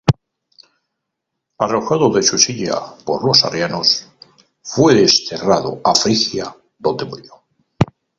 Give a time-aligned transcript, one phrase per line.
[1.59, 4.09] Arrojado de su silla por los arrianos,
[4.63, 7.43] fue desterrado a Frigia, donde murió.